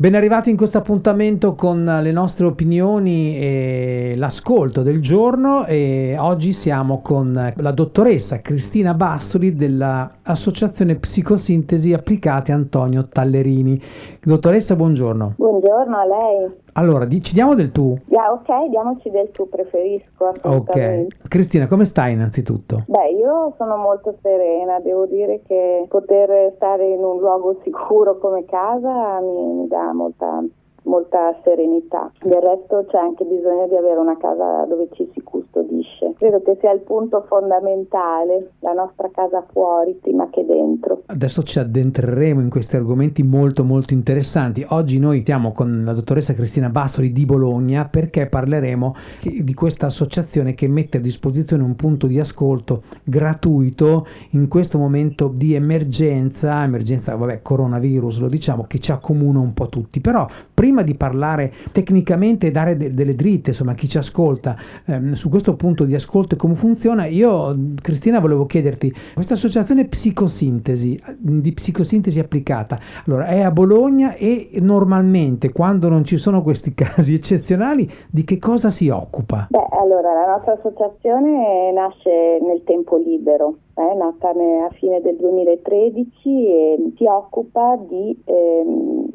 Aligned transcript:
Ben 0.00 0.14
arrivati 0.14 0.48
in 0.48 0.56
questo 0.56 0.78
appuntamento 0.78 1.56
con 1.56 1.82
le 1.84 2.12
nostre 2.12 2.46
opinioni 2.46 3.36
e 3.36 4.12
l'ascolto 4.14 4.82
del 4.82 5.02
giorno 5.02 5.66
e 5.66 6.14
oggi 6.16 6.52
siamo 6.52 7.00
con 7.02 7.52
la 7.56 7.72
dottoressa 7.72 8.40
Cristina 8.40 8.94
Bastoli 8.94 9.56
dell'Associazione 9.56 10.94
Psicosintesi 10.94 11.92
Applicate 11.92 12.52
Antonio 12.52 13.08
Tallerini. 13.08 13.82
Dottoressa, 14.22 14.76
buongiorno. 14.76 15.34
Buongiorno 15.36 15.96
a 15.96 16.04
lei. 16.04 16.48
Allora, 16.78 17.08
ci 17.08 17.34
diamo 17.34 17.56
del 17.56 17.72
tu? 17.72 17.98
Yeah, 18.06 18.30
ok, 18.30 18.68
diamoci 18.68 19.10
del 19.10 19.32
tu, 19.32 19.48
preferisco. 19.48 20.32
Ok. 20.42 21.06
Cristina, 21.26 21.66
come 21.66 21.84
stai 21.84 22.12
innanzitutto? 22.12 22.84
Beh, 22.86 23.08
io 23.18 23.52
sono 23.56 23.76
molto 23.76 24.16
serena, 24.22 24.78
devo 24.78 25.06
dire 25.06 25.42
che 25.44 25.86
poter 25.88 26.52
stare 26.54 26.86
in 26.86 27.02
un 27.02 27.18
luogo 27.18 27.58
sicuro 27.64 28.18
come 28.18 28.44
casa 28.44 29.18
mi, 29.18 29.54
mi 29.54 29.66
dà 29.66 29.92
molta 29.92 30.40
molta 30.84 31.36
serenità. 31.44 32.10
Del 32.22 32.40
resto 32.40 32.84
c'è 32.88 32.98
anche 32.98 33.24
bisogno 33.24 33.66
di 33.68 33.76
avere 33.76 33.98
una 33.98 34.16
casa 34.16 34.64
dove 34.64 34.88
ci 34.92 35.08
si 35.12 35.22
custodisce. 35.22 36.14
Credo 36.16 36.42
che 36.42 36.56
sia 36.60 36.72
il 36.72 36.80
punto 36.80 37.24
fondamentale, 37.28 38.52
la 38.60 38.72
nostra 38.72 39.10
casa 39.12 39.44
fuori 39.52 39.98
prima 40.00 40.28
che 40.30 40.44
dentro. 40.44 41.02
Adesso 41.06 41.42
ci 41.42 41.58
addentreremo 41.58 42.40
in 42.40 42.50
questi 42.50 42.76
argomenti 42.76 43.22
molto 43.22 43.64
molto 43.64 43.92
interessanti. 43.92 44.64
Oggi 44.68 44.98
noi 44.98 45.22
siamo 45.24 45.52
con 45.52 45.82
la 45.84 45.92
dottoressa 45.92 46.34
Cristina 46.34 46.68
Bassoli 46.68 47.12
di 47.12 47.24
Bologna 47.24 47.86
perché 47.86 48.26
parleremo 48.26 48.94
di 49.22 49.54
questa 49.54 49.86
associazione 49.86 50.54
che 50.54 50.68
mette 50.68 50.98
a 50.98 51.00
disposizione 51.00 51.62
un 51.62 51.76
punto 51.76 52.06
di 52.06 52.18
ascolto 52.18 52.82
gratuito 53.04 54.06
in 54.30 54.48
questo 54.48 54.78
momento 54.78 55.30
di 55.32 55.54
emergenza, 55.54 56.62
emergenza 56.62 57.14
vabbè 57.14 57.42
coronavirus 57.42 58.20
lo 58.20 58.28
diciamo 58.28 58.64
che 58.66 58.78
ci 58.78 58.92
accomuna 58.92 59.38
un 59.38 59.54
po' 59.54 59.68
tutti, 59.68 60.00
però 60.00 60.26
prima 60.52 60.67
prima 60.68 60.82
di 60.82 60.94
parlare 60.94 61.50
tecnicamente 61.72 62.48
e 62.48 62.50
dare 62.50 62.76
de- 62.76 62.92
delle 62.92 63.14
dritte, 63.14 63.50
insomma, 63.50 63.72
a 63.72 63.74
chi 63.74 63.88
ci 63.88 63.96
ascolta 63.96 64.54
ehm, 64.84 65.12
su 65.12 65.30
questo 65.30 65.56
punto 65.56 65.84
di 65.84 65.94
ascolto 65.94 66.34
e 66.34 66.36
come 66.36 66.56
funziona, 66.56 67.06
io, 67.06 67.56
Cristina, 67.80 68.20
volevo 68.20 68.44
chiederti, 68.44 68.92
questa 69.14 69.32
associazione 69.32 69.86
psicosintesi, 69.86 71.02
di 71.16 71.52
psicosintesi 71.52 72.20
applicata, 72.20 72.78
allora 73.06 73.28
è 73.28 73.40
a 73.40 73.50
Bologna 73.50 74.14
e 74.14 74.50
normalmente 74.60 75.52
quando 75.52 75.88
non 75.88 76.04
ci 76.04 76.18
sono 76.18 76.42
questi 76.42 76.74
casi 76.76 77.14
eccezionali, 77.14 77.90
di 78.10 78.24
che 78.24 78.38
cosa 78.38 78.68
si 78.68 78.90
occupa? 78.90 79.46
Beh, 79.48 79.68
allora, 79.70 80.12
la 80.12 80.32
nostra 80.32 80.52
associazione 80.52 81.72
nasce 81.72 82.40
nel 82.42 82.62
tempo 82.64 82.98
libero, 82.98 83.56
è 83.72 83.94
nata 83.96 84.28
a 84.28 84.70
fine 84.74 85.00
del 85.00 85.16
2013 85.16 86.46
e 86.46 86.92
si 86.94 87.04
occupa 87.06 87.78
di 87.88 88.20
ehm, 88.26 89.06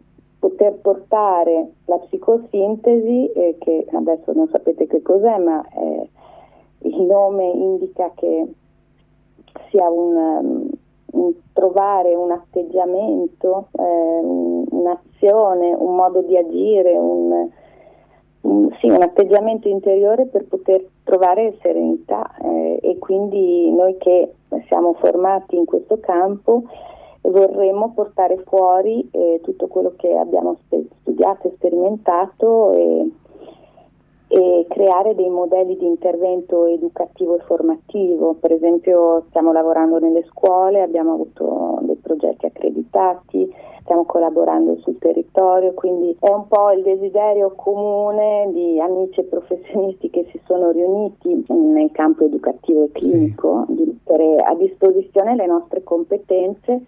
poter 0.44 0.74
portare 0.74 1.70
la 1.86 2.00
psicosintesi, 2.00 3.32
eh, 3.32 3.56
che 3.60 3.86
adesso 3.94 4.34
non 4.34 4.50
sapete 4.50 4.88
che 4.88 5.02
cos'è, 5.02 5.38
ma 5.38 5.66
eh, 5.70 6.10
il 6.80 7.02
nome 7.04 7.46
indica 7.46 8.12
che 8.14 8.52
sia 9.70 9.90
un, 9.90 10.16
um, 10.16 10.70
un 11.14 11.34
trovare 11.54 12.14
un 12.14 12.32
atteggiamento, 12.32 13.68
eh, 13.72 14.20
un'azione, 14.22 15.74
un 15.76 15.96
modo 15.96 16.24
di 16.24 16.36
agire, 16.36 16.92
un, 16.98 17.48
un, 18.42 18.70
sì, 18.82 18.90
un, 18.90 19.02
atteggiamento 19.02 19.70
interiore 19.70 20.26
per 20.26 20.44
poter 20.44 20.86
trovare 21.06 21.58
serenità 21.62 22.36
eh, 22.42 22.80
e 22.82 22.98
quindi 22.98 23.72
noi 23.72 23.96
che 23.96 24.34
siamo 24.68 24.92
formati 24.96 25.56
in 25.56 25.64
questo 25.64 26.02
campo 26.02 26.64
vorremmo 27.30 27.94
portare 27.94 28.38
fuori 28.46 29.08
eh, 29.12 29.40
tutto 29.44 29.68
quello 29.68 29.94
che 29.96 30.14
abbiamo 30.16 30.58
studiato 31.02 31.48
e 31.48 31.54
sperimentato 31.56 32.74
e, 32.74 33.12
e, 34.28 34.66
creare 34.68 35.16
dei 35.16 35.30
modelli 35.30 35.78
di 35.78 35.86
intervento 35.86 36.66
educativo 36.66 37.38
e 37.38 37.44
formativo. 37.46 38.34
Per 38.34 38.52
esempio 38.52 39.24
stiamo 39.30 39.54
lavorando 39.54 40.00
nelle 40.00 40.24
scuole, 40.26 40.82
abbiamo 40.82 41.14
avuto 41.14 41.80
dei 41.84 41.96
progetti 41.96 42.46
accreditati, 42.46 43.50
stiamo 43.84 44.04
collaborando 44.04 44.78
sul 44.80 44.98
territorio, 44.98 45.74
quindi 45.74 46.16
è 46.20 46.30
un 46.30 46.48
po' 46.48 46.72
il 46.72 46.84
desiderio 46.84 47.54
comune 47.56 48.50
di 48.52 48.82
amici 48.82 49.22
e 49.22 49.24
professionisti 49.24 50.10
che 50.10 50.28
si 50.32 50.42
sono 50.46 50.72
riuniti 50.72 51.46
nel 51.48 51.92
campo 51.92 52.26
educativo 52.26 52.84
e 52.84 52.92
clinico 52.92 53.64
sì. 53.68 53.76
di 53.76 53.84
mettere 53.86 54.36
a 54.36 54.56
disposizione 54.56 55.36
le 55.36 55.46
nostre 55.46 55.84
competenze 55.84 56.86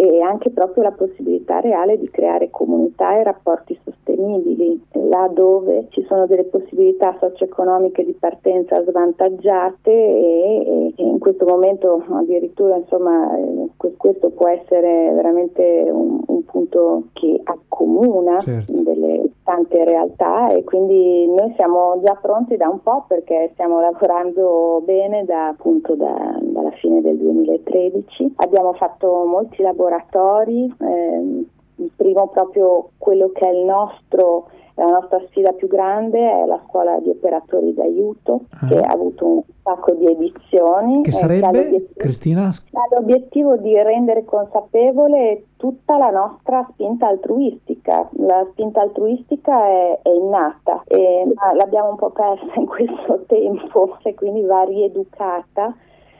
e 0.00 0.22
anche 0.22 0.48
proprio 0.48 0.84
la 0.84 0.92
possibilità 0.92 1.60
reale 1.60 1.98
di 1.98 2.08
creare 2.08 2.48
comunità 2.48 3.18
e 3.18 3.22
rapporti 3.22 3.78
sostenibili, 3.84 4.82
là 4.92 5.28
dove 5.30 5.88
ci 5.90 6.02
sono 6.08 6.24
delle 6.26 6.44
possibilità 6.44 7.14
socio-economiche 7.20 8.06
di 8.06 8.12
partenza 8.12 8.82
svantaggiate 8.82 9.90
e, 9.90 10.94
e 10.96 11.02
in 11.02 11.18
questo 11.18 11.44
momento 11.44 12.02
addirittura 12.12 12.76
insomma, 12.76 13.36
eh, 13.36 13.68
questo 13.98 14.30
può 14.30 14.48
essere 14.48 15.12
veramente 15.12 15.90
un, 15.92 16.22
un 16.26 16.44
punto 16.46 17.08
che 17.12 17.38
accomuna 17.44 18.40
certo. 18.40 18.72
delle 18.72 19.30
tante 19.44 19.84
realtà 19.84 20.48
e 20.48 20.64
quindi 20.64 21.26
noi 21.26 21.52
siamo 21.56 22.00
già 22.02 22.14
pronti 22.14 22.56
da 22.56 22.68
un 22.68 22.80
po' 22.82 23.04
perché 23.06 23.50
stiamo 23.52 23.80
lavorando 23.80 24.80
bene 24.82 25.24
da, 25.26 25.48
appunto 25.48 25.94
da, 25.94 26.38
dalla 26.70 26.76
fine 26.76 27.00
del 27.00 27.16
2013. 27.18 28.34
Abbiamo 28.36 28.72
fatto 28.74 29.24
molti 29.26 29.62
laboratori, 29.62 30.72
ehm, 30.78 31.44
il 31.76 31.90
primo 31.96 32.28
proprio 32.28 32.90
quello 32.98 33.30
che 33.32 33.46
è 33.46 33.52
il 33.52 33.64
nostro 33.64 34.48
la 34.80 34.86
nostra 34.86 35.20
sfida 35.26 35.52
più 35.52 35.68
grande 35.68 36.18
è 36.18 36.46
la 36.46 36.58
scuola 36.66 36.98
di 37.00 37.10
operatori 37.10 37.74
d'aiuto 37.74 38.44
ah. 38.48 38.66
che 38.66 38.78
ha 38.78 38.90
avuto 38.90 39.26
un 39.26 39.42
sacco 39.62 39.92
di 39.92 40.06
edizioni. 40.06 41.02
Che 41.02 41.12
sarebbe, 41.12 41.90
Cristina? 41.96 42.46
Ha 42.48 42.96
l'obiettivo 42.96 43.58
di 43.58 43.74
rendere 43.74 44.24
consapevole 44.24 45.44
tutta 45.58 45.98
la 45.98 46.08
nostra 46.08 46.66
spinta 46.70 47.08
altruistica. 47.08 48.08
La 48.12 48.46
spinta 48.52 48.80
altruistica 48.80 49.66
è, 49.66 49.98
è 50.00 50.08
innata, 50.08 50.82
e, 50.86 51.30
ma 51.34 51.52
l'abbiamo 51.52 51.90
un 51.90 51.96
po' 51.96 52.10
persa 52.10 52.58
in 52.58 52.66
questo 52.66 53.24
tempo 53.28 53.98
e 54.02 54.14
quindi 54.14 54.40
va 54.40 54.62
rieducata 54.62 55.74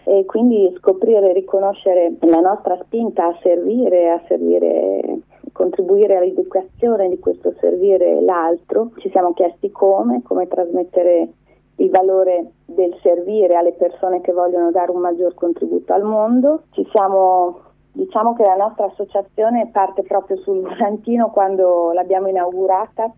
e 0.04 0.24
quindi 0.24 0.72
scoprire 0.78 1.30
e 1.30 1.32
riconoscere 1.32 2.14
la 2.20 2.40
nostra 2.40 2.78
spinta 2.82 3.26
a 3.26 3.38
servire, 3.42 4.10
a 4.10 4.22
servire 4.26 5.18
contribuire 5.52 6.16
all'educazione 6.16 7.08
di 7.08 7.18
questo 7.18 7.54
servire 7.60 8.20
l'altro. 8.20 8.90
Ci 8.98 9.10
siamo 9.10 9.32
chiesti 9.32 9.70
come, 9.70 10.22
come 10.22 10.48
trasmettere 10.48 11.28
il 11.76 11.90
valore 11.90 12.52
del 12.64 12.96
servire 13.02 13.56
alle 13.56 13.72
persone 13.72 14.20
che 14.20 14.32
vogliono 14.32 14.70
dare 14.70 14.90
un 14.90 15.00
maggior 15.00 15.34
contributo 15.34 15.92
al 15.92 16.02
mondo. 16.02 16.62
Siamo 16.90 17.68
Diciamo 17.92 18.34
che 18.34 18.44
la 18.44 18.54
nostra 18.54 18.86
associazione 18.86 19.68
parte 19.72 20.02
proprio 20.02 20.36
sul 20.38 20.60
volantino 20.60 21.30
quando 21.30 21.90
l'abbiamo 21.92 22.28
inaugurata, 22.28 23.12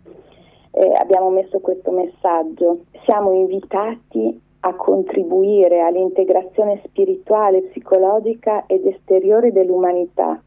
eh, 0.70 0.92
abbiamo 0.94 1.28
messo 1.28 1.60
questo 1.60 1.90
messaggio. 1.90 2.84
Siamo 3.04 3.32
invitati 3.32 4.40
a 4.64 4.74
contribuire 4.74 5.80
all'integrazione 5.80 6.80
spirituale, 6.84 7.62
psicologica 7.62 8.64
ed 8.66 8.86
esteriore 8.86 9.52
dell'umanità 9.52 10.40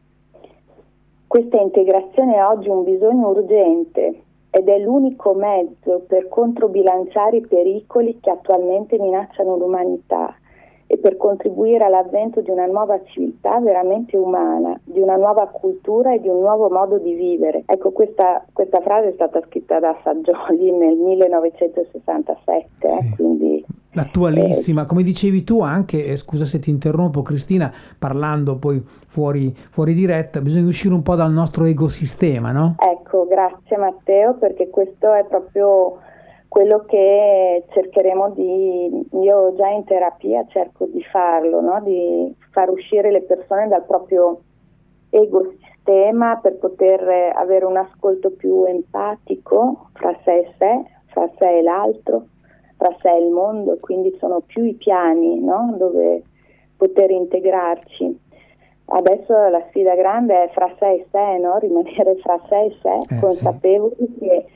questa 1.26 1.58
integrazione 1.58 2.36
è 2.36 2.44
oggi 2.44 2.68
un 2.68 2.84
bisogno 2.84 3.30
urgente 3.30 4.22
ed 4.48 4.68
è 4.68 4.78
l'unico 4.78 5.34
mezzo 5.34 6.04
per 6.06 6.28
controbilanciare 6.28 7.38
i 7.38 7.46
pericoli 7.46 8.20
che 8.20 8.30
attualmente 8.30 8.96
minacciano 8.96 9.56
l'umanità 9.56 10.34
e 10.86 10.98
per 10.98 11.16
contribuire 11.16 11.84
all'avvento 11.84 12.40
di 12.40 12.50
una 12.50 12.66
nuova 12.66 13.02
civiltà 13.06 13.58
veramente 13.58 14.16
umana, 14.16 14.80
di 14.84 15.00
una 15.00 15.16
nuova 15.16 15.48
cultura 15.48 16.14
e 16.14 16.20
di 16.20 16.28
un 16.28 16.38
nuovo 16.38 16.70
modo 16.70 16.98
di 16.98 17.12
vivere. 17.14 17.64
Ecco, 17.66 17.90
questa, 17.90 18.46
questa 18.52 18.80
frase 18.80 19.08
è 19.08 19.12
stata 19.12 19.42
scritta 19.46 19.80
da 19.80 19.96
Saggioli 20.04 20.70
nel 20.70 20.96
1967, 20.96 22.86
eh, 22.86 22.98
sì. 23.02 23.14
quindi 23.16 23.55
L'attualissima, 23.96 24.84
come 24.84 25.02
dicevi 25.02 25.42
tu 25.42 25.62
anche, 25.62 26.04
eh, 26.04 26.16
scusa 26.16 26.44
se 26.44 26.58
ti 26.58 26.68
interrompo 26.68 27.22
Cristina, 27.22 27.72
parlando 27.98 28.56
poi 28.56 28.78
fuori, 28.84 29.56
fuori 29.70 29.94
diretta, 29.94 30.42
bisogna 30.42 30.66
uscire 30.66 30.92
un 30.92 31.00
po' 31.00 31.14
dal 31.14 31.32
nostro 31.32 31.64
ecosistema, 31.64 32.52
no? 32.52 32.74
Ecco, 32.78 33.26
grazie 33.26 33.78
Matteo, 33.78 34.34
perché 34.34 34.68
questo 34.68 35.14
è 35.14 35.24
proprio 35.24 35.96
quello 36.46 36.84
che 36.86 37.64
cercheremo 37.70 38.32
di, 38.32 39.08
io 39.22 39.54
già 39.56 39.68
in 39.68 39.84
terapia 39.84 40.44
cerco 40.48 40.84
di 40.84 41.02
farlo, 41.02 41.62
no? 41.62 41.80
di 41.82 42.34
far 42.50 42.68
uscire 42.68 43.10
le 43.10 43.22
persone 43.22 43.66
dal 43.66 43.86
proprio 43.86 44.40
ecosistema 45.08 46.36
per 46.36 46.58
poter 46.58 47.32
avere 47.34 47.64
un 47.64 47.78
ascolto 47.78 48.30
più 48.30 48.66
empatico 48.66 49.88
fra 49.94 50.14
sé 50.22 50.38
e 50.38 50.54
sé, 50.58 50.82
fra 51.06 51.30
sé 51.38 51.58
e 51.58 51.62
l'altro 51.62 52.26
tra 52.76 52.94
sé 53.00 53.10
e 53.10 53.24
il 53.24 53.30
mondo, 53.30 53.78
quindi 53.80 54.14
sono 54.18 54.40
più 54.40 54.64
i 54.64 54.74
piani 54.74 55.40
no? 55.40 55.74
dove 55.78 56.22
poter 56.76 57.10
integrarci. 57.10 58.18
adesso 58.86 59.32
la 59.48 59.62
sfida 59.68 59.94
grande 59.94 60.44
è 60.44 60.48
fra 60.52 60.72
sé 60.78 60.90
e 60.90 61.06
sé, 61.10 61.38
no? 61.38 61.58
rimanere 61.58 62.16
fra 62.16 62.40
sé 62.48 62.64
e 62.64 62.76
sé, 62.82 63.14
eh, 63.14 63.20
consapevoli 63.20 63.94
sì. 63.98 64.18
che 64.18 64.46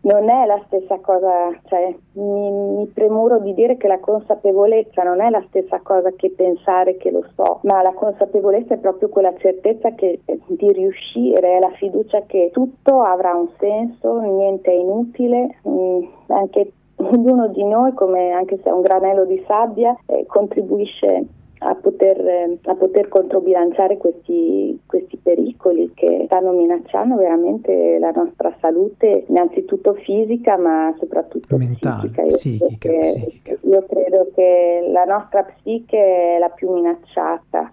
non 0.00 0.30
è 0.30 0.46
la 0.46 0.62
stessa 0.66 0.98
cosa, 1.00 1.50
cioè, 1.66 1.94
mi, 2.12 2.50
mi, 2.50 2.86
premuro 2.86 3.40
di 3.40 3.52
dire 3.52 3.76
che 3.76 3.88
la 3.88 3.98
consapevolezza 3.98 5.02
non 5.02 5.20
è 5.20 5.28
la 5.28 5.44
stessa 5.48 5.80
cosa 5.82 6.12
che 6.12 6.30
pensare 6.30 6.96
che 6.96 7.10
lo 7.10 7.24
so, 7.34 7.60
ma 7.64 7.82
la 7.82 7.92
consapevolezza 7.92 8.74
è 8.74 8.78
proprio 8.78 9.08
quella 9.08 9.34
certezza 9.38 9.90
che, 9.94 10.20
di 10.46 10.72
riuscire, 10.72 11.56
è 11.56 11.58
la 11.58 11.72
fiducia 11.72 12.22
che 12.26 12.50
tutto 12.52 13.02
avrà 13.02 13.34
un 13.34 13.48
senso, 13.58 14.20
niente 14.20 14.70
è 14.70 14.74
inutile, 14.74 15.56
mh, 15.62 15.70
mm, 15.70 16.02
anche 16.28 16.72
ognuno 16.98 17.48
di 17.48 17.64
noi, 17.64 17.92
come 17.94 18.30
anche 18.30 18.58
se 18.62 18.68
è 18.68 18.72
un 18.72 18.82
granello 18.82 19.24
di 19.24 19.42
sabbia, 19.46 19.96
eh, 20.06 20.24
contribuisce 20.26 21.26
a 21.60 21.74
poter, 21.74 22.58
a 22.62 22.74
poter 22.74 23.08
controbilanciare 23.08 23.96
questi, 23.96 24.78
questi, 24.86 25.16
pericoli 25.16 25.90
che 25.94 26.22
stanno 26.26 26.52
minacciando 26.52 27.16
veramente 27.16 27.98
la 27.98 28.10
nostra 28.10 28.54
salute, 28.60 29.24
innanzitutto 29.26 29.94
fisica 29.94 30.56
ma 30.56 30.94
soprattutto 30.98 31.56
Mentale, 31.56 32.10
psichica. 32.10 32.22
Io, 32.22 32.36
psichica, 32.36 32.76
credo 32.78 33.12
che, 33.12 33.12
psichica. 33.12 33.56
io 33.60 33.86
credo 33.88 34.30
che 34.34 34.88
la 34.92 35.04
nostra 35.04 35.42
psiche 35.42 36.36
è 36.36 36.38
la 36.38 36.50
più 36.50 36.72
minacciata. 36.72 37.72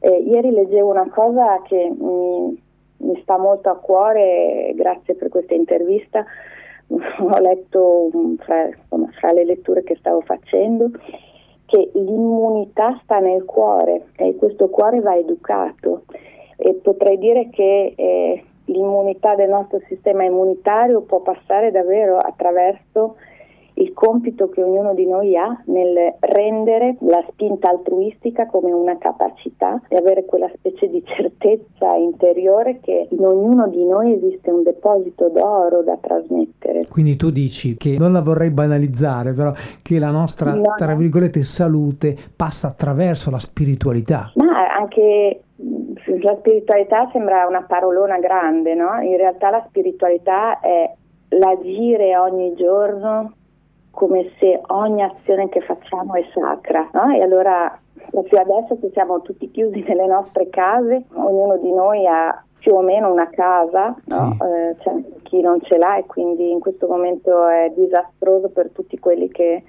Eh, 0.00 0.18
ieri 0.18 0.50
leggevo 0.50 0.90
una 0.90 1.08
cosa 1.08 1.62
che 1.62 1.90
mi, 1.96 2.62
mi 2.98 3.20
sta 3.22 3.38
molto 3.38 3.70
a 3.70 3.76
cuore, 3.76 4.72
grazie 4.74 5.14
per 5.14 5.30
questa 5.30 5.54
intervista, 5.54 6.26
ho 7.20 7.38
letto 7.38 8.10
fra, 8.38 8.66
insomma, 8.66 9.08
fra 9.18 9.32
le 9.32 9.44
letture 9.44 9.82
che 9.82 9.96
stavo 9.96 10.20
facendo 10.20 10.90
che 11.66 11.90
l'immunità 11.94 13.00
sta 13.02 13.18
nel 13.18 13.44
cuore 13.44 14.08
e 14.16 14.36
questo 14.36 14.68
cuore 14.68 15.00
va 15.00 15.16
educato. 15.16 16.04
E 16.56 16.74
potrei 16.74 17.18
dire 17.18 17.48
che 17.50 17.94
eh, 17.96 18.44
l'immunità 18.66 19.34
del 19.34 19.48
nostro 19.48 19.80
sistema 19.88 20.24
immunitario 20.24 21.02
può 21.02 21.20
passare 21.20 21.70
davvero 21.70 22.18
attraverso 22.18 23.16
il 23.74 23.92
compito 23.92 24.48
che 24.48 24.62
ognuno 24.62 24.94
di 24.94 25.06
noi 25.06 25.36
ha 25.36 25.62
nel 25.66 26.14
rendere 26.20 26.96
la 27.00 27.24
spinta 27.28 27.70
altruistica 27.70 28.46
come 28.46 28.70
una 28.70 28.96
capacità 28.98 29.80
e 29.88 29.96
avere 29.96 30.24
quella 30.24 30.48
specie 30.54 30.88
di 30.88 31.02
certezza 31.04 31.94
interiore 31.94 32.78
che 32.80 33.08
in 33.10 33.24
ognuno 33.24 33.66
di 33.68 33.84
noi 33.84 34.12
esiste 34.12 34.50
un 34.50 34.62
deposito 34.62 35.28
d'oro 35.28 35.82
da 35.82 35.96
trasmettere. 36.00 36.86
Quindi 36.88 37.16
tu 37.16 37.30
dici 37.30 37.76
che 37.76 37.96
non 37.98 38.12
la 38.12 38.22
vorrei 38.22 38.50
banalizzare, 38.50 39.32
però 39.32 39.52
che 39.82 39.98
la 39.98 40.10
nostra, 40.10 40.54
no, 40.54 40.74
tra 40.76 40.94
virgolette, 40.94 41.42
salute 41.42 42.16
passa 42.36 42.68
attraverso 42.68 43.30
la 43.30 43.38
spiritualità. 43.38 44.30
Ma 44.36 44.72
anche 44.76 45.40
la 46.20 46.36
spiritualità 46.36 47.08
sembra 47.12 47.46
una 47.48 47.62
parolona 47.62 48.18
grande, 48.18 48.74
no? 48.74 49.00
In 49.00 49.16
realtà 49.16 49.50
la 49.50 49.64
spiritualità 49.66 50.60
è 50.60 50.92
l'agire 51.28 52.16
ogni 52.16 52.54
giorno 52.54 53.32
come 53.94 54.30
se 54.38 54.60
ogni 54.66 55.02
azione 55.02 55.48
che 55.48 55.60
facciamo 55.60 56.14
è 56.14 56.24
sacra. 56.34 56.88
No? 56.92 57.14
E 57.14 57.22
allora, 57.22 57.78
proprio 58.10 58.40
adesso 58.40 58.78
che 58.78 58.90
siamo 58.92 59.22
tutti 59.22 59.50
chiusi 59.50 59.82
nelle 59.86 60.06
nostre 60.06 60.48
case, 60.50 61.04
ognuno 61.14 61.56
di 61.58 61.72
noi 61.72 62.06
ha 62.06 62.42
più 62.58 62.74
o 62.74 62.80
meno 62.80 63.12
una 63.12 63.28
casa, 63.28 63.94
no? 64.06 64.36
sì. 64.38 64.46
eh, 64.46 64.76
cioè, 64.80 64.94
chi 65.22 65.40
non 65.40 65.60
ce 65.62 65.76
l'ha 65.76 65.96
e 65.98 66.06
quindi 66.06 66.50
in 66.50 66.60
questo 66.60 66.86
momento 66.86 67.46
è 67.46 67.70
disastroso 67.76 68.48
per 68.48 68.70
tutti 68.70 68.98
quelli 68.98 69.28
che 69.28 69.62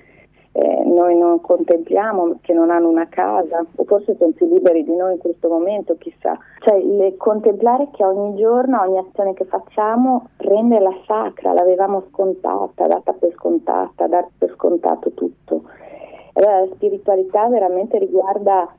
eh, 0.58 0.84
noi 0.86 1.18
non 1.18 1.42
contempliamo, 1.42 2.38
che 2.40 2.54
non 2.54 2.70
hanno 2.70 2.88
una 2.88 3.10
casa, 3.10 3.66
o 3.76 3.84
forse 3.84 4.16
sono 4.16 4.32
più 4.32 4.48
liberi 4.48 4.86
di 4.86 4.96
noi 4.96 5.14
in 5.14 5.20
questo 5.20 5.50
momento, 5.50 5.98
chissà. 5.98 6.38
Cioè, 6.60 6.82
le, 6.82 7.18
contemplare 7.18 7.90
che 7.92 8.06
ogni 8.06 8.40
giorno, 8.40 8.80
ogni 8.80 8.98
azione 8.98 9.34
che 9.34 9.44
facciamo 9.44 10.30
rende 10.38 10.80
la 10.80 10.96
sacra, 11.06 11.52
l'avevamo 11.52 12.04
scontata, 12.10 12.88
data 12.88 13.12
per 13.12 13.34
scontata, 13.34 14.08
dar 14.08 14.30
per 14.38 14.54
scontato 14.56 15.12
tutto. 15.12 15.64
Allora, 16.36 16.62
la 16.62 16.68
spiritualità 16.74 17.50
veramente 17.50 17.98
riguarda 17.98 18.74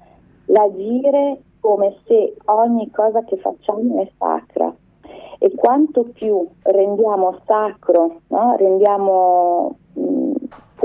l'agire 0.46 1.40
come 1.60 1.96
se 2.06 2.36
ogni 2.46 2.90
cosa 2.90 3.22
che 3.24 3.36
facciamo 3.36 4.00
è 4.00 4.08
sacra 4.16 4.74
e 5.38 5.52
quanto 5.54 6.04
più 6.04 6.46
rendiamo 6.62 7.38
sacro, 7.44 8.20
no? 8.28 8.56
rendiamo 8.56 9.76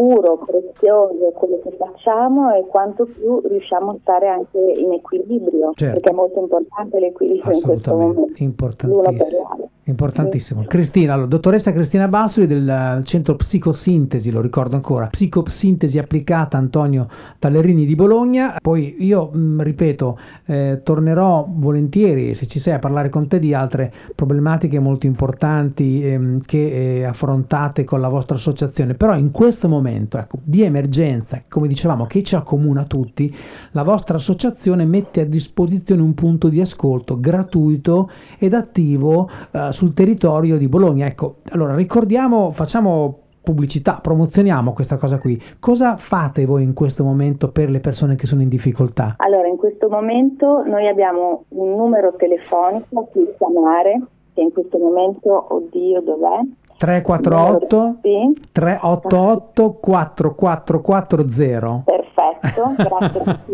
puro, 0.01 0.37
prezioso 0.37 1.31
quello 1.35 1.59
che 1.61 1.75
facciamo 1.77 2.51
e 2.55 2.65
quanto 2.65 3.05
più 3.05 3.39
riusciamo 3.45 3.91
a 3.91 3.97
stare 4.01 4.27
anche 4.27 4.57
in 4.57 4.93
equilibrio, 4.93 5.73
certo. 5.75 5.93
perché 5.93 6.09
è 6.09 6.13
molto 6.13 6.39
importante 6.39 6.99
l'equilibrio 6.99 7.55
in 7.55 7.61
questo 7.61 7.95
momento. 7.95 8.31
Importantissimo. 8.37 9.69
Importantissimo. 9.91 10.63
Cristina, 10.63 11.13
allora, 11.13 11.27
dottoressa 11.27 11.71
Cristina 11.71 12.07
Bassoli 12.07 12.47
del 12.47 13.01
centro 13.03 13.35
Psicosintesi, 13.35 14.31
lo 14.31 14.41
ricordo 14.41 14.75
ancora, 14.75 15.07
Psicosintesi 15.07 15.99
applicata 15.99 16.57
Antonio 16.57 17.07
Tallerini 17.37 17.85
di 17.85 17.95
Bologna. 17.95 18.55
Poi 18.61 18.95
io, 18.99 19.29
mh, 19.31 19.39
mm, 19.39 19.61
ripeto, 19.61 20.19
eh, 20.45 20.81
tornerò 20.83 21.47
volentieri, 21.47 22.33
se 22.33 22.47
ci 22.47 22.59
sei, 22.59 22.73
a 22.73 22.79
parlare 22.79 23.09
con 23.09 23.27
te 23.27 23.39
di 23.39 23.53
altre 23.53 23.93
problematiche 24.15 24.79
molto 24.79 25.05
importanti 25.05 26.03
ehm, 26.03 26.41
che 26.45 26.99
eh, 26.99 27.03
affrontate 27.03 27.83
con 27.83 27.99
la 27.99 28.07
vostra 28.07 28.35
associazione. 28.35 28.93
Però 28.93 29.15
in 29.15 29.31
questo 29.31 29.67
momento 29.67 30.17
ecco, 30.17 30.39
di 30.41 30.63
emergenza, 30.63 31.43
come 31.47 31.67
dicevamo, 31.67 32.05
che 32.05 32.23
ci 32.23 32.35
accomuna 32.35 32.85
tutti, 32.85 33.33
la 33.71 33.83
vostra 33.83 34.17
associazione 34.17 34.85
mette 34.85 35.21
a 35.21 35.25
disposizione 35.25 36.01
un 36.01 36.13
punto 36.13 36.47
di 36.47 36.61
ascolto 36.61 37.19
gratuito 37.19 38.09
ed 38.37 38.53
attivo 38.53 39.29
eh, 39.51 39.71
sul 39.81 39.95
territorio 39.95 40.59
di 40.59 40.67
Bologna. 40.67 41.07
Ecco, 41.07 41.37
allora 41.49 41.73
ricordiamo, 41.73 42.51
facciamo 42.51 43.17
pubblicità, 43.41 43.97
promozioniamo 43.99 44.73
questa 44.73 44.97
cosa 44.97 45.17
qui. 45.17 45.41
Cosa 45.59 45.97
fate 45.97 46.45
voi 46.45 46.61
in 46.61 46.75
questo 46.75 47.03
momento 47.03 47.49
per 47.49 47.71
le 47.71 47.79
persone 47.79 48.15
che 48.15 48.27
sono 48.27 48.43
in 48.43 48.47
difficoltà? 48.47 49.15
Allora, 49.17 49.47
in 49.47 49.57
questo 49.57 49.89
momento 49.89 50.63
noi 50.67 50.87
abbiamo 50.87 51.45
un 51.49 51.75
numero 51.75 52.13
telefonico 52.15 52.99
a 52.99 53.05
cui 53.05 53.27
chiamare, 53.39 54.01
che 54.35 54.41
in 54.41 54.53
questo 54.53 54.77
momento, 54.77 55.47
oddio, 55.49 56.01
dov'è? 56.01 56.41
348 56.77 57.95
sì. 58.01 58.39
388 58.51 59.77
4440 59.81 61.83
Perfetto, 61.85 62.73
grazie 62.75 63.39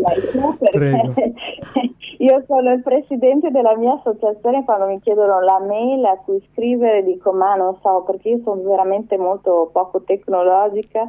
perché 0.59 1.33
io 2.19 2.43
sono 2.47 2.71
il 2.71 2.81
presidente 2.81 3.51
della 3.51 3.75
mia 3.75 3.93
associazione 3.93 4.63
quando 4.63 4.87
mi 4.87 4.99
chiedono 5.01 5.39
la 5.41 5.59
mail 5.59 6.03
a 6.05 6.17
cui 6.23 6.43
scrivere 6.51 7.03
dico 7.03 7.31
ma 7.31 7.55
non 7.55 7.77
so 7.81 8.03
perché 8.03 8.29
io 8.29 8.41
sono 8.43 8.61
veramente 8.61 9.17
molto 9.17 9.69
poco 9.71 10.01
tecnologica 10.01 11.07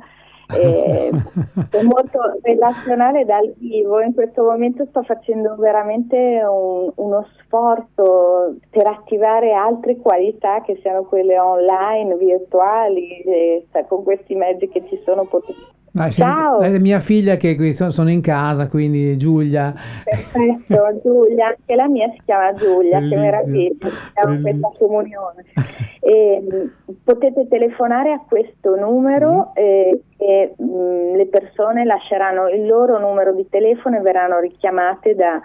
e 0.50 1.10
molto 1.82 2.18
relazionale 2.42 3.24
dal 3.24 3.52
vivo. 3.58 4.00
In 4.00 4.14
questo 4.14 4.42
momento 4.42 4.86
sto 4.86 5.02
facendo 5.02 5.56
veramente 5.56 6.16
un, 6.42 6.90
uno 6.94 7.26
sforzo 7.42 8.56
per 8.70 8.86
attivare 8.86 9.52
altre 9.52 9.96
qualità 9.96 10.62
che 10.62 10.78
siano 10.80 11.02
quelle 11.02 11.38
online, 11.38 12.16
virtuali, 12.16 13.20
e, 13.20 13.66
con 13.86 14.02
questi 14.02 14.34
mezzi 14.34 14.68
che 14.68 14.84
ci 14.88 15.00
sono 15.04 15.24
potenti 15.24 15.76
Ah, 15.98 16.10
Ciao. 16.10 16.60
È 16.60 16.78
mia 16.78 17.00
figlia 17.00 17.36
che 17.36 17.74
sono 17.90 18.10
in 18.10 18.20
casa, 18.20 18.68
quindi 18.68 19.16
Giulia. 19.16 19.74
Perfetto, 20.04 21.00
Giulia, 21.02 21.48
anche 21.48 21.74
la 21.74 21.88
mia 21.88 22.08
si 22.12 22.20
chiama 22.24 22.54
Giulia, 22.54 22.98
Bellissimo. 22.98 23.20
che 23.20 23.26
meraviglia, 23.26 23.88
siamo 24.14 24.40
questa 24.40 24.70
comunione. 24.78 25.44
E, 26.00 26.70
potete 27.02 27.48
telefonare 27.48 28.12
a 28.12 28.20
questo 28.26 28.76
numero 28.76 29.50
sì. 29.54 29.60
e, 29.60 30.02
e 30.16 30.54
mh, 30.56 31.16
le 31.16 31.26
persone 31.26 31.84
lasceranno 31.84 32.48
il 32.48 32.66
loro 32.66 32.98
numero 33.00 33.34
di 33.34 33.46
telefono 33.48 33.96
e 33.96 34.00
verranno 34.00 34.38
richiamate 34.38 35.14
da 35.16 35.40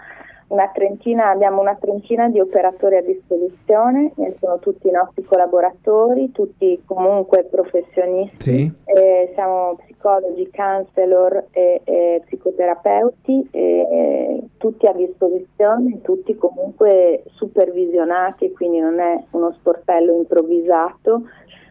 trentina, 0.72 1.30
abbiamo 1.30 1.60
una 1.60 1.76
trentina 1.76 2.28
di 2.28 2.40
operatori 2.40 2.96
a 2.96 3.02
disposizione, 3.02 4.12
sono 4.38 4.58
tutti 4.58 4.88
i 4.88 4.90
nostri 4.90 5.24
collaboratori, 5.24 6.32
tutti 6.32 6.80
comunque 6.84 7.44
professionisti, 7.44 8.42
sì. 8.42 8.72
eh, 8.84 9.32
siamo 9.34 9.76
psicologi, 9.84 10.50
counselor 10.50 11.46
e, 11.50 11.80
e 11.84 12.22
psicoterapeuti, 12.24 13.48
e, 13.50 14.42
tutti 14.58 14.86
a 14.86 14.92
disposizione, 14.92 16.00
tutti 16.02 16.36
comunque 16.36 17.24
supervisionati, 17.34 18.52
quindi 18.52 18.78
non 18.78 19.00
è 19.00 19.22
uno 19.30 19.52
sportello 19.58 20.12
improvvisato, 20.12 21.22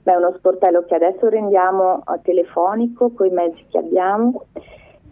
ma 0.03 0.13
è 0.13 0.15
uno 0.15 0.33
sportello 0.37 0.83
che 0.85 0.95
adesso 0.95 1.29
rendiamo 1.29 2.03
telefonico 2.23 3.11
con 3.11 3.27
i 3.27 3.31
mezzi 3.31 3.65
che 3.69 3.77
abbiamo 3.77 4.45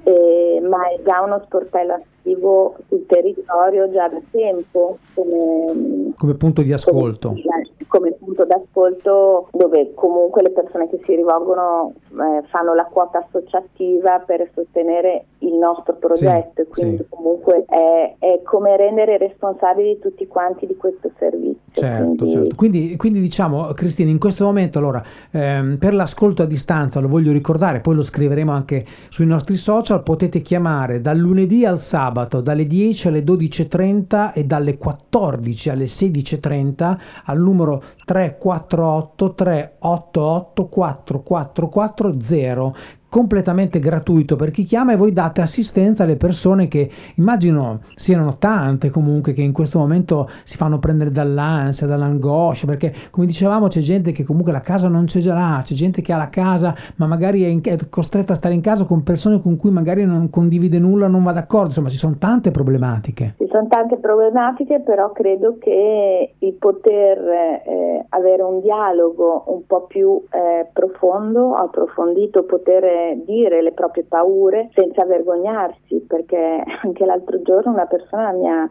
eh, 0.03 0.61
ma 0.67 0.89
è 0.89 0.99
già 1.03 1.21
uno 1.21 1.41
sportello 1.45 2.03
attivo 2.21 2.75
sul 2.87 3.05
territorio 3.07 3.91
già 3.91 4.07
da 4.07 4.21
tempo 4.29 4.99
come, 5.13 6.13
come 6.17 6.33
punto 6.35 6.61
di 6.61 6.71
ascolto 6.71 7.29
come, 7.29 7.69
come 7.87 8.11
punto 8.13 8.45
d'ascolto 8.45 9.49
dove 9.51 9.93
comunque 9.93 10.41
le 10.41 10.51
persone 10.51 10.87
che 10.89 10.99
si 11.03 11.15
rivolgono 11.15 11.93
eh, 12.11 12.45
fanno 12.47 12.73
la 12.73 12.85
quota 12.85 13.25
associativa 13.25 14.19
per 14.19 14.49
sostenere 14.53 15.25
il 15.39 15.55
nostro 15.55 15.95
progetto, 15.95 16.63
sì, 16.63 16.69
quindi 16.69 16.97
sì. 16.97 17.05
comunque 17.09 17.65
è, 17.67 18.15
è, 18.19 18.41
come 18.43 18.77
rendere 18.77 19.17
responsabili 19.17 19.99
tutti 19.99 20.27
quanti 20.27 20.67
di 20.67 20.75
questo 20.77 21.09
servizio. 21.17 21.59
Certo, 21.71 22.03
quindi... 22.03 22.31
certo. 22.31 22.55
Quindi, 22.55 22.95
quindi 22.97 23.21
diciamo, 23.21 23.73
Cristina, 23.73 24.09
in 24.11 24.19
questo 24.19 24.45
momento 24.45 24.77
allora, 24.77 25.03
ehm, 25.31 25.77
per 25.77 25.93
l'ascolto 25.93 26.43
a 26.43 26.45
distanza, 26.45 26.99
lo 26.99 27.07
voglio 27.07 27.31
ricordare, 27.31 27.79
poi 27.79 27.95
lo 27.95 28.03
scriveremo 28.03 28.51
anche 28.51 28.85
sui 29.09 29.25
nostri 29.25 29.55
social, 29.55 30.03
potete 30.03 30.41
chiamare 30.41 31.01
dal 31.01 31.17
lunedì 31.17 31.65
al 31.65 31.79
sabato, 31.79 32.10
dalle 32.41 32.67
10 32.67 33.07
alle 33.07 33.23
12.30 33.23 34.33
e 34.33 34.45
dalle 34.45 34.77
14 34.77 35.69
alle 35.69 35.85
16.30 35.85 36.97
al 37.25 37.39
numero 37.39 37.81
348 38.05 39.33
388 39.33 40.67
4440 40.69 42.73
completamente 43.11 43.79
gratuito 43.79 44.37
per 44.37 44.51
chi 44.51 44.63
chiama 44.63 44.93
e 44.93 44.95
voi 44.95 45.11
date 45.11 45.41
assistenza 45.41 46.03
alle 46.03 46.15
persone 46.15 46.69
che 46.69 46.89
immagino 47.15 47.81
siano 47.95 48.37
tante 48.37 48.89
comunque 48.89 49.33
che 49.33 49.41
in 49.41 49.51
questo 49.51 49.79
momento 49.79 50.29
si 50.45 50.55
fanno 50.55 50.79
prendere 50.79 51.11
dall'ansia, 51.11 51.87
dall'angoscia, 51.87 52.65
perché 52.67 52.93
come 53.09 53.25
dicevamo 53.25 53.67
c'è 53.67 53.81
gente 53.81 54.13
che 54.13 54.23
comunque 54.23 54.53
la 54.53 54.61
casa 54.61 54.87
non 54.87 55.03
c'è 55.07 55.19
già 55.19 55.33
là, 55.33 55.59
c'è 55.61 55.73
gente 55.73 56.01
che 56.01 56.13
ha 56.13 56.17
la 56.17 56.29
casa 56.29 56.73
ma 56.95 57.05
magari 57.05 57.43
è, 57.43 57.47
in, 57.47 57.59
è 57.61 57.77
costretta 57.89 58.31
a 58.31 58.37
stare 58.37 58.53
in 58.53 58.61
casa 58.61 58.85
con 58.85 59.03
persone 59.03 59.41
con 59.41 59.57
cui 59.57 59.71
magari 59.71 60.05
non 60.05 60.29
condivide 60.29 60.79
nulla, 60.79 61.07
non 61.07 61.21
va 61.21 61.33
d'accordo, 61.33 61.67
insomma 61.67 61.89
ci 61.89 61.97
sono 61.97 62.15
tante 62.17 62.49
problematiche. 62.51 63.33
Ci 63.39 63.49
sono 63.51 63.67
tante 63.67 63.97
problematiche, 63.97 64.79
però 64.79 65.11
credo 65.11 65.57
che 65.59 66.35
il 66.37 66.53
poter 66.53 67.17
eh, 67.17 68.05
avere 68.07 68.41
un 68.41 68.61
dialogo 68.61 69.43
un 69.47 69.65
po' 69.65 69.81
più 69.87 70.23
eh, 70.31 70.67
profondo, 70.71 71.55
approfondito, 71.55 72.43
poter 72.43 72.83
dire 73.24 73.62
le 73.62 73.72
proprie 73.72 74.03
paure 74.03 74.70
senza 74.74 75.05
vergognarsi, 75.05 76.05
perché 76.08 76.63
anche 76.84 77.05
l'altro 77.05 77.41
giorno 77.41 77.72
una 77.72 77.86
persona 77.86 78.31
mi 78.31 78.50
ha 78.50 78.70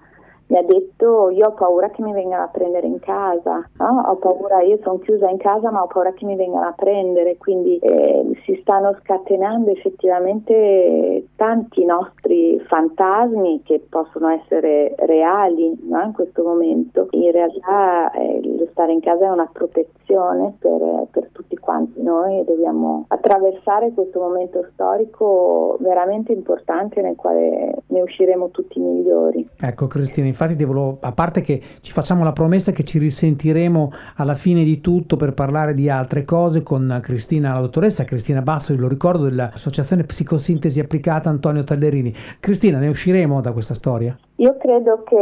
mi 0.51 0.59
ha 0.59 0.63
detto 0.63 1.31
io 1.31 1.47
ho 1.47 1.53
paura 1.53 1.91
che 1.91 2.03
mi 2.03 2.13
vengano 2.13 2.43
a 2.43 2.49
prendere 2.49 2.87
in 2.87 2.99
casa, 2.99 3.65
no? 3.79 4.03
ho 4.07 4.17
paura, 4.17 4.61
io 4.63 4.79
sono 4.83 4.99
chiusa 4.99 5.29
in 5.29 5.39
casa 5.39 5.71
ma 5.71 5.83
ho 5.83 5.87
paura 5.87 6.13
che 6.13 6.25
mi 6.25 6.35
vengano 6.37 6.67
a 6.67 6.75
prendere, 6.77 7.37
quindi 7.37 7.79
eh, 7.79 8.25
si 8.45 8.59
stanno 8.61 8.97
scatenando 9.01 9.71
effettivamente 9.71 11.29
tanti 11.37 11.85
nostri 11.85 12.61
fantasmi 12.67 13.63
che 13.63 13.85
possono 13.89 14.29
essere 14.29 14.95
reali 14.99 15.79
no? 15.89 16.03
in 16.03 16.13
questo 16.13 16.43
momento. 16.43 17.07
In 17.11 17.31
realtà 17.31 18.11
eh, 18.11 18.41
lo 18.43 18.67
stare 18.73 18.93
in 18.93 19.01
casa 19.01 19.27
è 19.27 19.31
una 19.31 19.49
protezione 19.53 20.55
per, 20.59 21.07
per 21.13 21.29
tutti 21.31 21.50
quanti 21.61 22.03
noi 22.03 22.45
dobbiamo 22.45 23.05
attraversare 23.09 23.93
questo 23.93 24.19
momento 24.19 24.67
storico 24.73 25.77
veramente 25.81 26.33
importante 26.33 27.01
nel 27.01 27.15
quale 27.15 27.75
ne 27.87 28.01
usciremo 28.01 28.51
tutti 28.51 28.81
migliori. 28.81 29.49
Ecco 29.61 29.87
Cristina, 29.87 30.27
infatti 30.27 30.57
devo, 30.57 30.99
a 31.01 31.13
parte 31.13 31.41
che 31.43 31.61
ci 31.81 31.93
facciamo 31.93 32.25
la 32.25 32.33
promessa 32.33 32.73
che 32.73 32.85
ci 32.85 32.99
risentiremo 32.99 33.93
alla 34.17 34.35
fine 34.35 34.65
di 34.65 34.81
tutto 34.81 35.17
per 35.17 35.35
parlare 35.35 35.75
di 35.75 35.89
altre 35.89 36.25
cose 36.25 36.63
con 36.63 36.99
Cristina, 37.03 37.55
la 37.55 37.61
dottoressa 37.61 38.05
Cristina 38.05 38.43
Basso, 38.43 38.75
lo 38.77 38.89
ricordo 38.89 39.25
dell'Associazione 39.25 40.05
Psicosintesi 40.05 40.81
Applicata 40.81 41.29
Antonio 41.29 41.65
Tallerini. 41.65 42.13
Cristina, 42.41 42.79
ne 42.79 42.89
usciremo 42.89 43.41
da 43.41 43.53
questa 43.53 43.75
storia? 43.75 44.17
Io 44.37 44.57
credo 44.57 45.03
che, 45.05 45.17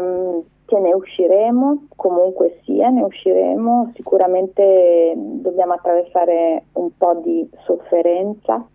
mm, 0.00 0.38
che 0.66 0.78
ne 0.78 0.92
usciremo, 0.94 1.86
comunque 1.96 2.60
sia, 2.64 2.88
ne 2.88 3.02
usciremo. 3.02 3.92
Sicuramente 3.94 5.12
dobbiamo 5.16 5.74
attraversare 5.74 6.64
un 6.74 6.90
po' 6.96 7.20
di 7.22 7.48
sofferenza 7.64 8.66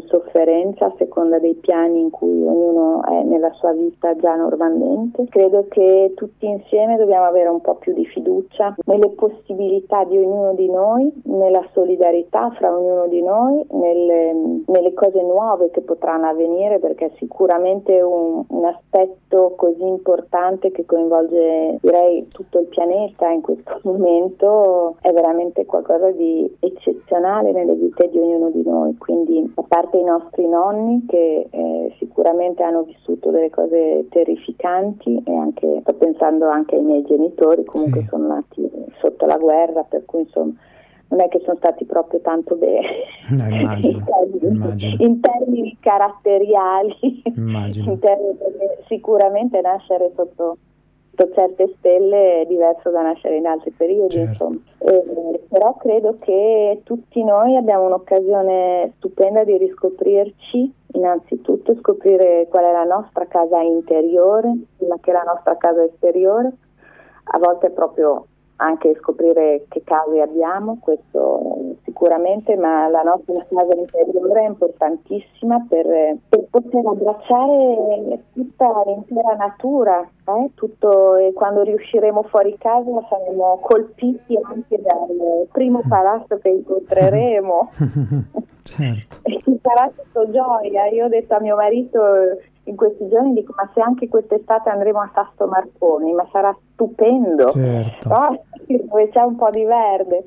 in 0.00 0.06
sofferenza 0.08 0.86
a 0.86 0.94
seconda 0.96 1.38
dei 1.38 1.54
piani 1.54 2.00
in 2.00 2.10
cui 2.10 2.30
ognuno 2.30 3.02
è 3.04 3.22
nella 3.22 3.52
sua 3.52 3.72
vita 3.72 4.16
già 4.16 4.34
normalmente. 4.34 5.26
Credo 5.28 5.66
che 5.68 6.12
tutti 6.16 6.46
insieme 6.46 6.96
dobbiamo 6.96 7.26
avere 7.26 7.48
un 7.48 7.60
po' 7.60 7.74
più 7.76 7.92
di 7.92 8.06
fiducia 8.06 8.74
nelle 8.86 9.10
possibilità 9.10 10.04
di 10.04 10.16
ognuno 10.16 10.54
di 10.54 10.68
noi, 10.68 11.12
nella 11.24 11.64
solidarietà 11.72 12.50
fra 12.50 12.74
ognuno 12.74 13.06
di 13.08 13.22
noi, 13.22 13.64
nelle, 13.72 14.62
nelle 14.66 14.94
cose 14.94 15.20
nuove 15.22 15.70
che 15.70 15.82
potranno 15.82 16.28
avvenire 16.28 16.78
perché 16.78 17.12
sicuramente 17.18 18.00
un, 18.00 18.44
un 18.46 18.64
aspetto 18.64 19.54
così 19.56 19.86
importante 19.86 20.70
che 20.70 20.86
coinvolge 20.86 21.78
direi 21.80 22.26
tutto 22.28 22.58
il 22.58 22.66
pianeta 22.66 23.28
in 23.30 23.42
questo 23.42 23.80
momento 23.84 24.96
è 25.00 25.12
veramente 25.12 25.66
qualcosa 25.66 26.10
di 26.10 26.56
eccezionale 26.60 27.52
nelle 27.52 27.74
vite 27.74 28.08
di 28.08 28.18
ognuno 28.18 28.50
di 28.50 28.62
noi. 28.64 28.96
Quindi 28.96 29.52
parte 29.68 29.89
i 29.98 30.04
nostri 30.04 30.46
nonni 30.46 31.04
che 31.06 31.48
eh, 31.50 31.94
sicuramente 31.98 32.62
hanno 32.62 32.82
vissuto 32.82 33.30
delle 33.30 33.50
cose 33.50 34.06
terrificanti 34.10 35.22
e 35.24 35.32
anche, 35.34 35.80
sto 35.82 35.94
pensando 35.94 36.48
anche 36.48 36.76
ai 36.76 36.82
miei 36.82 37.04
genitori, 37.04 37.64
comunque 37.64 38.00
sì. 38.02 38.06
sono 38.08 38.26
nati 38.28 38.70
sotto 39.00 39.26
la 39.26 39.36
guerra, 39.36 39.82
per 39.82 40.04
cui 40.04 40.20
insomma 40.20 40.52
non 41.08 41.20
è 41.20 41.28
che 41.28 41.40
sono 41.44 41.56
stati 41.56 41.84
proprio 41.84 42.20
tanto 42.20 42.54
bene 42.54 42.88
no, 43.30 43.48
immagino, 43.48 43.88
in, 43.98 44.04
termini, 44.04 44.54
immagino. 44.54 44.96
in, 44.98 45.20
termini, 45.20 45.76
caratteriali, 45.80 47.22
in 47.24 47.98
termini, 47.98 48.38
sicuramente 48.86 49.60
nascere 49.60 50.12
sotto 50.14 50.56
sotto 51.20 51.30
certe 51.34 51.74
stelle 51.78 52.42
è 52.42 52.46
diverso 52.46 52.90
da 52.90 53.02
nascere 53.02 53.36
in 53.36 53.46
altri 53.46 53.70
periodi, 53.70 54.14
certo. 54.14 54.54
eh, 54.78 55.40
però 55.48 55.76
credo 55.76 56.16
che 56.18 56.80
tutti 56.84 57.22
noi 57.22 57.56
abbiamo 57.56 57.86
un'occasione 57.86 58.94
stupenda 58.96 59.44
di 59.44 59.58
riscoprirci, 59.58 60.72
innanzitutto 60.92 61.76
scoprire 61.76 62.46
qual 62.48 62.64
è 62.64 62.72
la 62.72 62.84
nostra 62.84 63.26
casa 63.26 63.60
interiore, 63.60 64.56
prima 64.78 64.96
che 65.00 65.12
la 65.12 65.24
nostra 65.26 65.56
casa 65.56 65.84
esteriore, 65.84 66.52
a 67.32 67.38
volte 67.38 67.70
proprio 67.70 68.26
anche 68.60 68.94
scoprire 69.00 69.64
che 69.68 69.82
case 69.84 70.20
abbiamo, 70.20 70.78
questo 70.80 71.76
sicuramente, 71.84 72.56
ma 72.56 72.88
la 72.88 73.02
nostra 73.02 73.44
casa 73.48 73.74
interiore 73.74 74.42
è 74.42 74.48
importantissima 74.48 75.64
per, 75.68 75.86
per 76.28 76.44
poter 76.50 76.86
abbracciare 76.86 78.22
tutta 78.34 78.82
l'intera 78.84 79.34
natura, 79.36 80.00
eh? 80.00 80.50
Tutto, 80.54 81.16
e 81.16 81.32
quando 81.32 81.62
riusciremo 81.62 82.22
fuori 82.24 82.56
casa 82.58 82.90
saremo 83.08 83.58
colpiti 83.62 84.38
anche 84.42 84.78
dal 84.80 85.46
primo 85.50 85.80
palazzo 85.88 86.38
che 86.38 86.50
incontreremo. 86.50 87.70
certo. 88.62 89.16
e 89.24 89.40
ci 89.42 89.58
sarà 89.62 89.90
tutto 89.94 90.30
gioia. 90.30 90.86
Io 90.88 91.06
ho 91.06 91.08
detto 91.08 91.34
a 91.34 91.40
mio 91.40 91.56
marito 91.56 92.00
in 92.70 92.76
questi 92.76 93.08
giorni 93.08 93.34
dico 93.34 93.52
ma 93.56 93.68
se 93.74 93.80
anche 93.80 94.08
quest'estate 94.08 94.70
andremo 94.70 95.00
a 95.00 95.10
Sasto 95.12 95.46
Marconi 95.46 96.12
ma 96.12 96.26
sarà 96.30 96.56
stupendo 96.72 97.52
certo. 97.52 98.08
no? 98.08 98.42
dove 98.66 99.08
c'è 99.10 99.20
un 99.22 99.36
po' 99.36 99.50
di 99.50 99.64
verde 99.64 100.24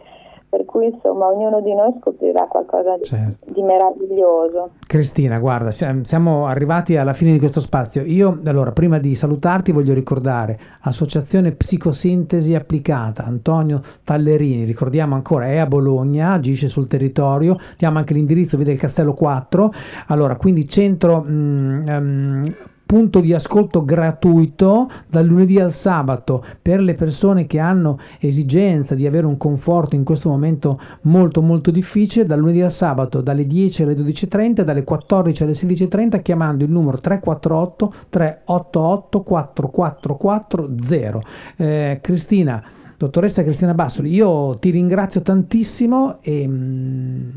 per 0.53 0.65
cui 0.65 0.85
insomma 0.85 1.25
ognuno 1.25 1.61
di 1.61 1.73
noi 1.73 1.95
scoprirà 1.99 2.45
qualcosa 2.45 2.95
di, 2.97 3.05
certo. 3.05 3.51
di, 3.51 3.63
meraviglioso. 3.63 4.73
Cristina, 4.85 5.39
guarda, 5.39 5.71
siamo 5.71 6.45
arrivati 6.45 6.95
alla 6.95 7.13
fine 7.13 7.31
di 7.31 7.39
questo 7.39 7.59
spazio. 7.59 8.03
Io 8.03 8.39
allora, 8.45 8.71
prima 8.71 8.99
di 8.99 9.15
salutarti 9.15 9.71
voglio 9.71 9.95
ricordare 9.95 10.59
Associazione 10.81 11.53
Psicosintesi 11.53 12.53
Applicata, 12.53 13.25
Antonio 13.25 13.81
Tallerini, 14.03 14.63
ricordiamo 14.65 15.15
ancora, 15.15 15.47
è 15.47 15.57
a 15.57 15.65
Bologna, 15.65 16.33
agisce 16.33 16.67
sul 16.67 16.85
territorio, 16.85 17.57
diamo 17.75 17.97
anche 17.97 18.13
l'indirizzo, 18.13 18.55
vede 18.55 18.73
il 18.73 18.79
Castello 18.79 19.15
4, 19.15 19.73
allora 20.09 20.35
quindi 20.35 20.69
centro... 20.69 21.25
Mm, 21.27 21.87
um, 21.87 22.55
punto 22.93 23.21
di 23.21 23.33
ascolto 23.33 23.83
gratuito 23.83 24.87
dal 25.07 25.25
lunedì 25.25 25.59
al 25.59 25.71
sabato 25.71 26.45
per 26.61 26.79
le 26.79 26.93
persone 26.93 27.47
che 27.47 27.57
hanno 27.57 27.97
esigenza 28.19 28.93
di 28.93 29.07
avere 29.07 29.25
un 29.25 29.35
conforto 29.35 29.95
in 29.95 30.03
questo 30.03 30.29
momento 30.29 30.79
molto 31.01 31.41
molto 31.41 31.71
difficile 31.71 32.27
dal 32.27 32.37
lunedì 32.37 32.61
al 32.61 32.69
sabato 32.69 33.21
dalle 33.21 33.47
10 33.47 33.81
alle 33.81 33.95
12.30 33.95 34.61
dalle 34.61 34.83
14 34.83 35.41
alle 35.41 35.53
16.30 35.53 36.21
chiamando 36.21 36.63
il 36.63 36.69
numero 36.69 36.99
348 36.99 37.93
388 38.09 39.23
4440 39.23 41.19
eh, 41.57 41.97
Cristina 41.99 42.63
dottoressa 42.95 43.41
Cristina 43.41 43.73
Bassoli 43.73 44.13
io 44.13 44.59
ti 44.59 44.69
ringrazio 44.69 45.23
tantissimo 45.23 46.19
e 46.21 46.47
mh, 46.47 46.53
mm, 46.53 47.29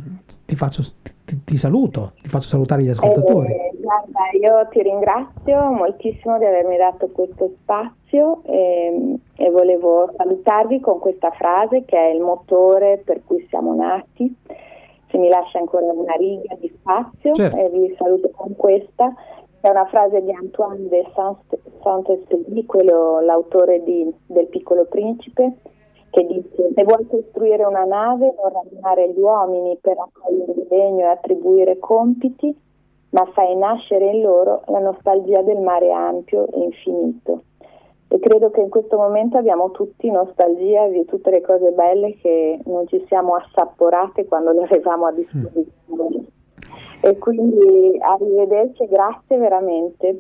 ti 0.45 0.55
faccio 0.55 0.83
ti, 1.27 1.43
ti, 1.45 1.57
saluto, 1.59 2.13
ti 2.23 2.29
faccio 2.29 2.47
salutare 2.47 2.85
gli 2.85 2.89
ascoltatori. 2.89 3.49
Eh, 3.49 3.73
guarda, 3.81 4.21
io 4.41 4.69
ti 4.71 4.81
ringrazio 4.81 5.46
moltissimo 5.55 6.39
di 6.39 6.45
avermi 6.45 6.77
dato 6.77 7.09
questo 7.09 7.53
spazio 7.61 8.43
e, 8.45 8.87
ehm, 8.87 9.19
e, 9.37 9.51
volevo 9.51 10.11
salutarvi 10.17 10.81
con 10.81 10.99
questa 10.99 11.31
frase 11.31 11.85
che 11.85 11.97
è 11.97 12.09
il 12.09 12.21
motore 12.21 13.03
per 13.05 13.23
cui 13.25 13.47
siamo 13.49 13.75
nati. 13.75 14.35
Se 15.09 15.19
mi 15.19 15.29
lascia 15.29 15.59
ancora 15.59 15.87
una 15.93 16.15
riga 16.15 16.57
di 16.59 16.69
spazio, 16.79 17.33
certo. 17.35 17.57
e 17.57 17.69
vi 17.71 17.95
saluto 17.97 18.31
con 18.35 18.57
questa. 18.57 19.15
È 19.61 19.69
una 19.69 19.87
frase 19.87 20.23
di 20.23 20.33
Antoine 20.33 20.89
de 20.89 21.05
Saint-Exupéry, 21.83 22.67
quello 22.67 23.21
l'autore 23.21 23.83
di, 23.83 24.13
del 24.27 24.47
Piccolo 24.47 24.85
Principe, 24.87 25.53
che 26.11 26.27
dice 26.27 26.73
se 26.75 26.83
vuoi 26.85 27.07
costruire 27.07 27.65
una 27.65 27.85
nave 27.85 28.35
non 28.41 28.53
radunare 28.53 29.11
gli 29.13 29.21
uomini 29.21 29.77
per 29.81 29.97
accogliere 29.99 30.53
il 30.53 30.67
legno 30.69 31.01
e 31.01 31.09
attribuire 31.09 31.79
compiti, 31.79 32.57
ma 33.17 33.25
fai 33.33 33.57
nascere 33.57 34.11
in 34.11 34.21
loro 34.21 34.61
la 34.67 34.79
nostalgia 34.79 35.41
del 35.41 35.59
mare 35.61 35.91
ampio 35.91 36.47
e 36.53 36.61
infinito. 36.61 37.45
E 38.09 38.19
credo 38.19 38.51
che 38.51 38.61
in 38.61 38.69
questo 38.69 38.99
momento 38.99 39.39
abbiamo 39.39 39.71
tutti 39.71 40.11
nostalgia 40.11 40.87
di 40.89 41.07
tutte 41.07 41.31
le 41.31 41.41
cose 41.41 41.71
belle 41.71 42.15
che 42.21 42.61
non 42.67 42.87
ci 42.87 43.03
siamo 43.09 43.35
assaporate 43.35 44.27
quando 44.27 44.53
le 44.53 44.65
avevamo 44.65 45.07
a 45.07 45.13
disposizione. 45.13 45.75
Mm. 45.91 46.25
E 47.01 47.19
quindi 47.19 47.99
arrivederci, 48.01 48.87
grazie 48.87 49.39
veramente 49.39 50.13